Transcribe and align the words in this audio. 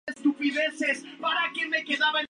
Constitución, 0.07 2.01
Av. 2.03 2.15